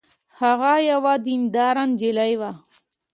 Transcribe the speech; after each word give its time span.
هغه 0.39 0.73
یوه 0.91 1.13
دینداره 1.25 1.83
نجلۍ 1.89 2.33
وه 2.39 2.51